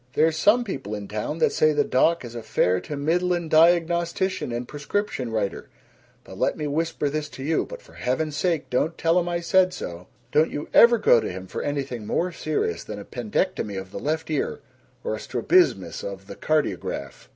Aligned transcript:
"There's 0.13 0.35
some 0.35 0.63
people 0.63 0.95
in 0.95 1.07
town 1.07 1.37
that 1.37 1.51
say 1.53 1.73
the 1.73 1.83
doc 1.83 2.25
is 2.25 2.33
a 2.33 2.41
fair 2.41 2.79
to 2.81 2.97
middlin' 2.97 3.47
diagnostician 3.49 4.51
and 4.51 4.67
prescription 4.67 5.29
writer, 5.29 5.69
but 6.23 6.39
let 6.39 6.57
me 6.57 6.65
whisper 6.65 7.07
this 7.07 7.29
to 7.29 7.43
you 7.43 7.67
but 7.67 7.83
for 7.83 7.93
heaven's 7.93 8.35
sake 8.35 8.71
don't 8.71 8.97
tell 8.97 9.19
him 9.19 9.29
I 9.29 9.41
said 9.41 9.75
so 9.75 10.07
don't 10.31 10.49
you 10.49 10.69
ever 10.73 10.97
go 10.97 11.19
to 11.21 11.31
him 11.31 11.45
for 11.45 11.61
anything 11.61 12.07
more 12.07 12.31
serious 12.31 12.83
than 12.83 12.97
a 12.97 13.05
pendectomy 13.05 13.77
of 13.79 13.91
the 13.91 13.99
left 13.99 14.31
ear 14.31 14.61
or 15.03 15.13
a 15.13 15.19
strabismus 15.19 16.03
of 16.03 16.25
the 16.25 16.35
cardiograph." 16.35 17.27